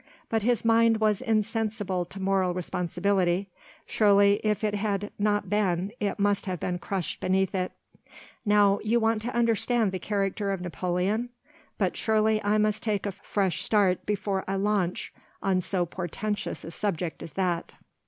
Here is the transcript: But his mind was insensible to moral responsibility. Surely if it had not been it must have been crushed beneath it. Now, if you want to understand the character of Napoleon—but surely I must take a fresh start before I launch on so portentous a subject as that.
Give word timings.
But 0.29 0.41
his 0.41 0.65
mind 0.65 0.97
was 0.97 1.21
insensible 1.21 2.05
to 2.05 2.19
moral 2.19 2.55
responsibility. 2.55 3.49
Surely 3.85 4.41
if 4.43 4.63
it 4.63 4.73
had 4.73 5.11
not 5.19 5.47
been 5.47 5.91
it 5.99 6.17
must 6.17 6.47
have 6.47 6.59
been 6.59 6.79
crushed 6.79 7.19
beneath 7.19 7.53
it. 7.53 7.71
Now, 8.43 8.77
if 8.79 8.87
you 8.87 8.99
want 8.99 9.21
to 9.21 9.35
understand 9.35 9.91
the 9.91 9.99
character 9.99 10.51
of 10.51 10.59
Napoleon—but 10.61 11.95
surely 11.95 12.43
I 12.43 12.57
must 12.57 12.81
take 12.81 13.05
a 13.05 13.11
fresh 13.11 13.61
start 13.63 14.07
before 14.07 14.43
I 14.47 14.55
launch 14.55 15.13
on 15.43 15.61
so 15.61 15.85
portentous 15.85 16.63
a 16.63 16.71
subject 16.71 17.21
as 17.21 17.33
that. 17.33 17.75